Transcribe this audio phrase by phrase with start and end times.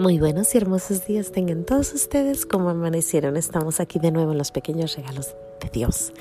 [0.00, 3.36] Muy buenos y hermosos días tengan todos ustedes como amanecieron.
[3.36, 6.14] Estamos aquí de nuevo en los pequeños regalos de Dios,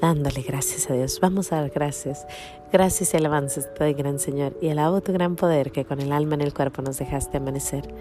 [0.00, 1.20] dándole gracias a Dios.
[1.20, 2.26] Vamos a dar gracias.
[2.72, 6.12] Gracias y alabanzas te doy, gran Señor, y alabo tu gran poder que con el
[6.12, 7.94] alma en el cuerpo nos dejaste amanecer.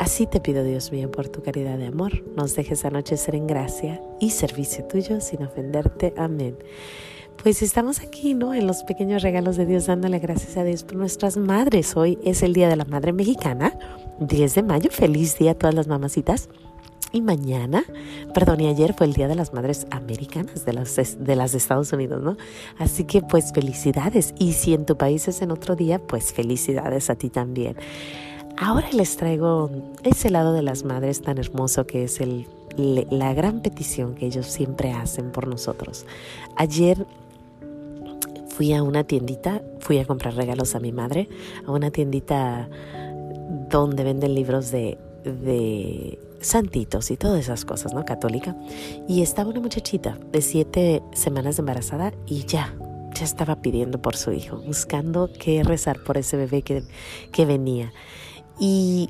[0.00, 4.02] Así te pido, Dios mío, por tu caridad de amor, nos dejes anochecer en gracia
[4.18, 6.14] y servicio tuyo sin ofenderte.
[6.16, 6.58] Amén.
[7.42, 8.54] Pues estamos aquí, ¿no?
[8.54, 11.96] En los pequeños regalos de Dios, dándole gracias a Dios por nuestras madres.
[11.96, 13.78] Hoy es el Día de la Madre Mexicana,
[14.20, 14.90] 10 de mayo.
[14.90, 16.48] Feliz día a todas las mamacitas.
[17.12, 17.84] Y mañana,
[18.34, 21.92] perdón, y ayer fue el Día de las Madres Americanas, de las, de las Estados
[21.92, 22.36] Unidos, ¿no?
[22.76, 24.34] Así que pues felicidades.
[24.36, 27.76] Y si en tu país es en otro día, pues felicidades a ti también.
[28.56, 29.70] Ahora les traigo
[30.02, 34.46] ese lado de las madres tan hermoso que es el, la gran petición que ellos
[34.46, 36.06] siempre hacen por nosotros.
[36.56, 37.06] Ayer
[38.48, 41.28] fui a una tiendita, fui a comprar regalos a mi madre,
[41.66, 42.68] a una tiendita
[43.48, 44.98] donde venden libros de,
[46.40, 48.04] santitos y todas esas cosas, ¿no?
[48.04, 48.54] Católica.
[49.08, 52.74] Y estaba una muchachita de siete semanas embarazada y ya,
[53.14, 56.82] ya estaba pidiendo por su hijo, buscando qué rezar por ese bebé que,
[57.32, 57.92] que venía.
[58.60, 59.08] Y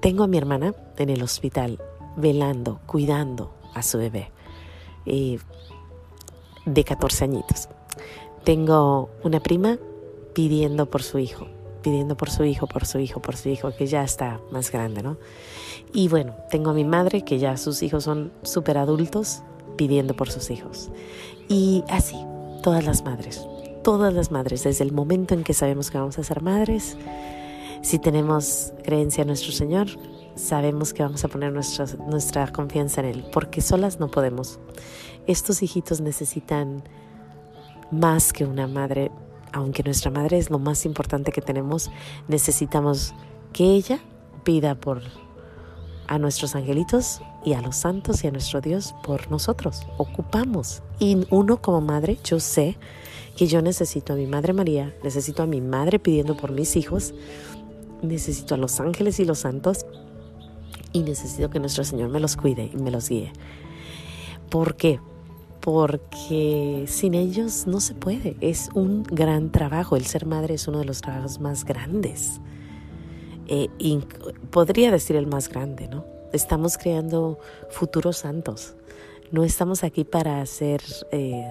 [0.00, 1.78] tengo a mi hermana en el hospital
[2.16, 4.32] velando, cuidando a su bebé
[5.06, 5.38] eh,
[6.66, 7.68] de 14 añitos.
[8.44, 9.78] Tengo una prima
[10.34, 11.46] pidiendo por su hijo,
[11.88, 15.02] pidiendo por su hijo, por su hijo, por su hijo, que ya está más grande,
[15.02, 15.16] ¿no?
[15.94, 19.42] Y bueno, tengo a mi madre, que ya sus hijos son súper adultos,
[19.76, 20.90] pidiendo por sus hijos.
[21.48, 22.16] Y así,
[22.62, 23.42] todas las madres,
[23.82, 26.98] todas las madres, desde el momento en que sabemos que vamos a ser madres,
[27.80, 29.88] si tenemos creencia en nuestro Señor,
[30.34, 34.58] sabemos que vamos a poner nuestra, nuestra confianza en Él, porque solas no podemos.
[35.26, 36.82] Estos hijitos necesitan
[37.90, 39.10] más que una madre,
[39.52, 41.90] aunque nuestra madre es lo más importante que tenemos,
[42.28, 43.14] necesitamos
[43.52, 44.00] que ella
[44.44, 45.02] pida por
[46.06, 49.86] a nuestros angelitos y a los santos y a nuestro Dios por nosotros.
[49.98, 50.82] Ocupamos.
[50.98, 52.78] Y uno como madre, yo sé
[53.36, 57.14] que yo necesito a mi Madre María, necesito a mi madre pidiendo por mis hijos,
[58.02, 59.86] necesito a los ángeles y los santos
[60.92, 63.32] y necesito que nuestro Señor me los cuide y me los guíe.
[64.50, 64.98] ¿Por qué?
[65.70, 68.38] Porque sin ellos no se puede.
[68.40, 69.96] Es un gran trabajo.
[69.96, 72.40] El ser madre es uno de los trabajos más grandes.
[73.48, 73.68] Eh,
[74.50, 76.06] podría decir el más grande, ¿no?
[76.32, 78.76] Estamos creando futuros santos.
[79.30, 80.80] No estamos aquí para ser
[81.12, 81.46] eh,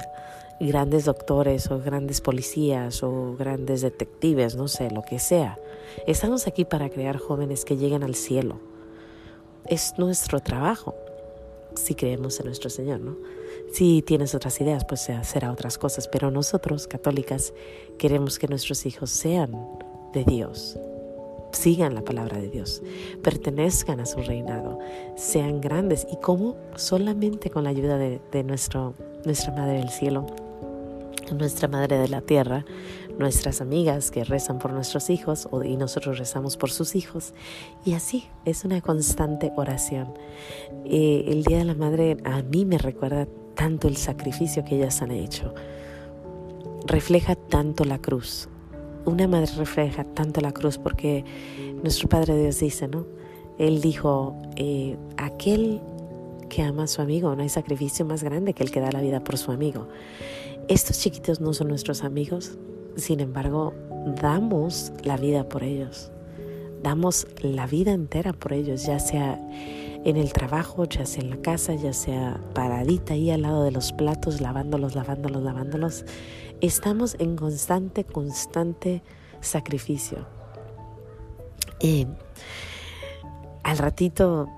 [0.59, 5.59] grandes doctores o grandes policías o grandes detectives, no sé, lo que sea.
[6.07, 8.59] Estamos aquí para crear jóvenes que lleguen al cielo.
[9.67, 10.95] Es nuestro trabajo
[11.79, 13.17] si creemos en nuestro Señor, ¿no?
[13.71, 17.53] Si tienes otras ideas, pues será otras cosas, pero nosotros, católicas,
[17.97, 19.51] queremos que nuestros hijos sean
[20.13, 20.77] de Dios,
[21.51, 22.81] sigan la palabra de Dios,
[23.21, 24.79] pertenezcan a su reinado,
[25.15, 26.07] sean grandes.
[26.11, 28.93] Y como solamente con la ayuda de, nuestro,
[29.25, 30.25] nuestra Madre del Cielo,
[31.35, 32.65] nuestra Madre de la Tierra,
[33.17, 37.33] nuestras amigas que rezan por nuestros hijos y nosotros rezamos por sus hijos.
[37.85, 40.13] Y así es una constante oración.
[40.85, 45.01] Eh, el Día de la Madre a mí me recuerda tanto el sacrificio que ellas
[45.01, 45.53] han hecho.
[46.85, 48.47] Refleja tanto la cruz.
[49.05, 51.23] Una madre refleja tanto la cruz porque
[51.81, 53.05] nuestro Padre Dios dice, ¿no?
[53.57, 55.81] Él dijo, eh, aquel
[56.49, 59.01] que ama a su amigo, no hay sacrificio más grande que el que da la
[59.01, 59.87] vida por su amigo.
[60.67, 62.57] Estos chiquitos no son nuestros amigos,
[62.97, 63.73] sin embargo,
[64.21, 66.11] damos la vida por ellos.
[66.83, 69.39] Damos la vida entera por ellos, ya sea
[70.03, 73.71] en el trabajo, ya sea en la casa, ya sea paradita ahí al lado de
[73.71, 76.05] los platos, lavándolos, lavándolos, lavándolos.
[76.59, 79.03] Estamos en constante, constante
[79.39, 80.27] sacrificio.
[81.79, 82.07] Y
[83.63, 84.49] al ratito,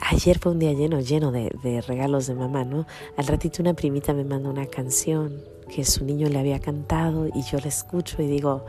[0.00, 2.86] ayer fue un día lleno, lleno de, regalos de mamá, ¿no?
[3.16, 7.42] Al ratito una primita me manda una canción que su niño le había cantado y
[7.42, 8.64] yo la escucho y digo,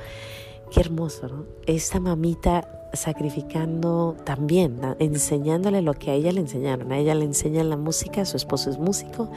[0.71, 1.45] qué hermoso, ¿no?
[1.65, 6.91] Esta mamita sacrificando también, enseñándole lo que a ella le enseñaron.
[6.91, 9.29] A ella le enseñan la música, su esposo es músico,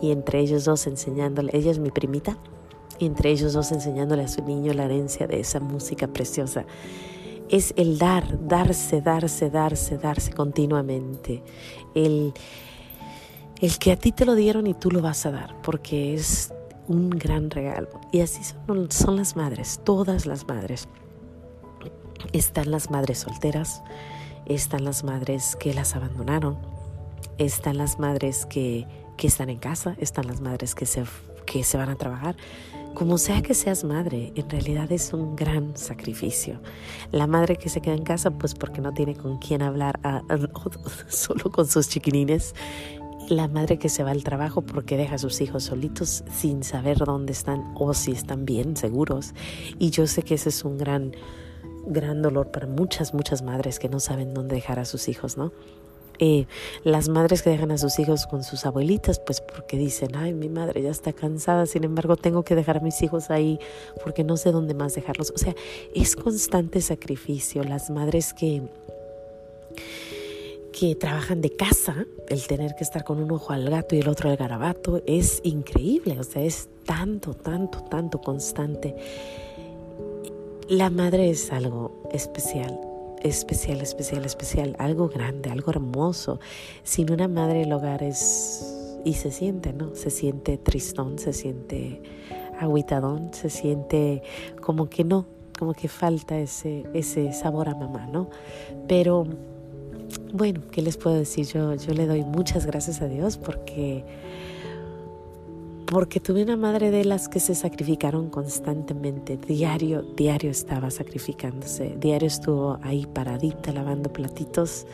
[0.00, 2.38] y entre ellos dos enseñándole, ella es mi primita,
[2.98, 6.64] y entre ellos dos enseñándole a su niño la herencia de esa música preciosa.
[7.48, 11.42] Es el dar, darse, darse, darse, darse continuamente.
[11.94, 12.32] El,
[13.60, 16.52] el que a ti te lo dieron y tú lo vas a dar, porque es
[16.88, 17.88] un gran regalo.
[18.10, 20.88] Y así son, son las madres, todas las madres.
[22.32, 23.82] Están las madres solteras,
[24.46, 26.58] están las madres que las abandonaron,
[27.38, 28.86] están las madres que,
[29.16, 31.04] que están en casa, están las madres que se,
[31.52, 32.34] que se van a trabajar,
[32.94, 36.60] como sea que seas madre, en realidad es un gran sacrificio.
[37.10, 40.00] La madre que se queda en casa, pues porque no tiene con quién hablar,
[41.08, 42.54] solo con sus chiquinines.
[43.28, 46.98] La madre que se va al trabajo porque deja a sus hijos solitos sin saber
[46.98, 49.34] dónde están o si están bien, seguros.
[49.78, 51.12] Y yo sé que ese es un gran,
[51.86, 55.52] gran dolor para muchas, muchas madres que no saben dónde dejar a sus hijos, ¿no?
[56.18, 56.46] Eh,
[56.84, 60.48] las madres que dejan a sus hijos con sus abuelitas, pues porque dicen, ay, mi
[60.48, 63.58] madre ya está cansada, sin embargo tengo que dejar a mis hijos ahí
[64.04, 65.32] porque no sé dónde más dejarlos.
[65.34, 65.54] O sea,
[65.94, 67.64] es constante sacrificio.
[67.64, 68.62] Las madres que
[70.72, 74.08] que trabajan de casa, el tener que estar con un ojo al gato y el
[74.08, 78.96] otro al garabato, es increíble, o sea, es tanto, tanto, tanto constante.
[80.68, 82.80] La madre es algo especial,
[83.22, 86.40] especial, especial, especial, algo grande, algo hermoso.
[86.82, 88.78] Sin una madre el hogar es...
[89.04, 89.94] Y se siente, ¿no?
[89.96, 92.00] Se siente tristón, se siente
[92.60, 94.22] aguitadón, se siente
[94.60, 95.26] como que no,
[95.58, 98.30] como que falta ese, ese sabor a mamá, ¿no?
[98.86, 99.26] Pero
[100.32, 101.46] bueno, ¿qué les puedo decir?
[101.46, 104.04] Yo, yo le doy muchas gracias a Dios porque
[105.92, 112.28] porque tuve una madre de las que se sacrificaron constantemente, diario, diario estaba sacrificándose, diario
[112.28, 114.86] estuvo ahí paradita lavando platitos,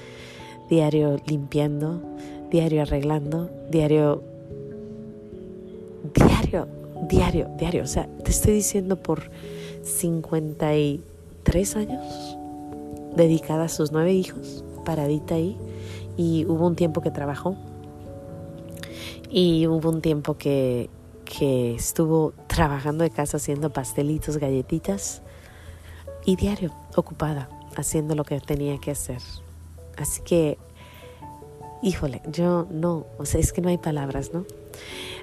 [0.69, 2.03] diario limpiando,
[2.51, 4.25] diario arreglando, diario,
[6.17, 6.67] diario,
[7.09, 9.31] diario, diario, o sea, te estoy diciendo por
[9.85, 12.37] 53 años
[13.15, 15.57] dedicada a sus nueve hijos, paradita ahí,
[16.17, 17.55] y hubo un tiempo que trabajó
[19.31, 20.91] y hubo un tiempo que,
[21.25, 25.23] que estuvo trabajando de casa haciendo pastelitos, galletitas
[26.25, 29.21] y diario ocupada haciendo lo que tenía que hacer.
[29.97, 30.59] Así que,
[31.83, 34.45] híjole, yo no, o sea, es que no hay palabras, ¿no?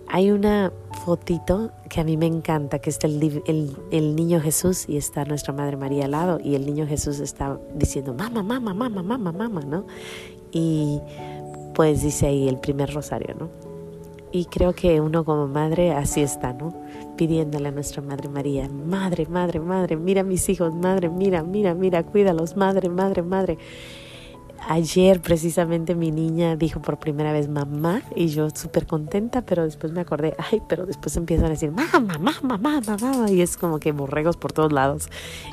[0.07, 0.71] Hay una
[1.03, 5.25] fotito que a mí me encanta, que está el, el, el, niño Jesús y está
[5.25, 9.31] nuestra Madre María al lado y el niño Jesús está diciendo, mamá, mamá, mamá, mamá,
[9.31, 9.85] mamá, ¿no?
[10.51, 10.99] Y
[11.73, 13.74] pues dice ahí el primer rosario, ¿no?
[14.35, 16.73] Y creo que uno como madre así está, ¿no?
[17.15, 21.73] Pidiéndole a nuestra Madre María, Madre, Madre, Madre, mira a mis hijos, Madre, mira, mira,
[21.73, 23.57] mira, cuídalos, Madre, Madre, Madre.
[24.67, 29.93] Ayer precisamente mi niña dijo por primera vez mamá y yo súper contenta, pero después
[29.93, 33.79] me acordé, ay, pero después empiezan a decir mamá, mamá, mamá, mamá, y es como
[33.79, 35.09] que borregos por todos lados.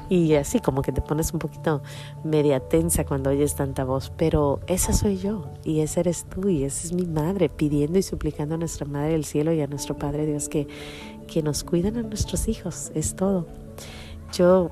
[0.09, 1.82] Y así como que te pones un poquito
[2.25, 6.64] media tensa cuando oyes tanta voz, pero esa soy yo y esa eres tú y
[6.64, 9.99] esa es mi madre pidiendo y suplicando a nuestra Madre del Cielo y a nuestro
[9.99, 10.67] Padre Dios que,
[11.26, 13.47] que nos cuiden a nuestros hijos, es todo.
[14.32, 14.70] Yo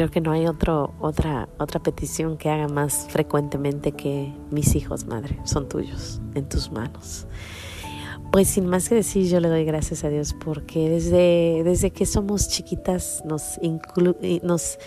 [0.00, 5.04] creo que no hay otro, otra, otra petición que haga más frecuentemente que mis hijos,
[5.04, 7.26] madre, son tuyos, en tus manos.
[8.32, 12.06] Pues sin más que decir, yo le doy gracias a Dios porque desde, desde que
[12.06, 13.60] somos chiquitas nos,
[14.42, 14.78] nos,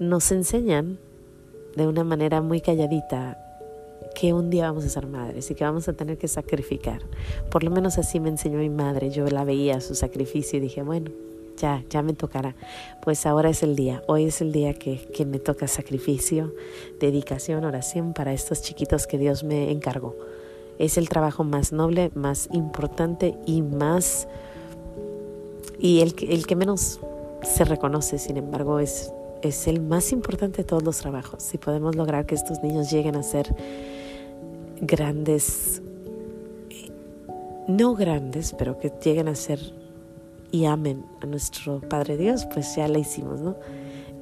[0.00, 0.98] nos enseñan
[1.76, 3.38] de una manera muy calladita
[4.16, 7.02] que un día vamos a ser madres y que vamos a tener que sacrificar.
[7.52, 9.10] Por lo menos así me enseñó mi madre.
[9.10, 11.12] Yo la veía su sacrificio y dije, bueno,
[11.56, 12.54] ya, ya me tocará.
[13.02, 16.54] Pues ahora es el día, hoy es el día que, que me toca sacrificio,
[17.00, 20.14] dedicación, oración para estos chiquitos que Dios me encargó.
[20.78, 24.28] Es el trabajo más noble, más importante y más...
[25.78, 27.00] y el, el que menos
[27.42, 31.42] se reconoce, sin embargo, es, es el más importante de todos los trabajos.
[31.42, 33.54] Si podemos lograr que estos niños lleguen a ser
[34.80, 35.80] grandes,
[37.68, 39.58] no grandes, pero que lleguen a ser
[40.56, 43.56] y amen a nuestro Padre Dios, pues ya la hicimos, ¿no?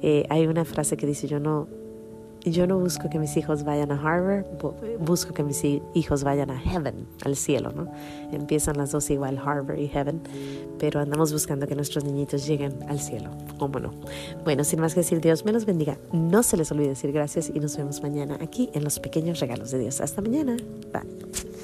[0.01, 1.67] Eh, hay una frase que dice, yo no,
[2.43, 4.43] yo no busco que mis hijos vayan a Harvard,
[4.99, 7.87] busco que mis hijos vayan a Heaven, al cielo, ¿no?
[8.33, 10.19] Empiezan las dos igual, Harvard y Heaven,
[10.77, 13.91] pero andamos buscando que nuestros niñitos lleguen al cielo, ¿cómo no?
[14.43, 15.97] Bueno, sin más que decir, Dios me los bendiga.
[16.11, 19.71] No se les olvide decir gracias y nos vemos mañana aquí en los pequeños regalos
[19.71, 20.01] de Dios.
[20.01, 20.57] Hasta mañana.
[20.91, 21.54] Bye.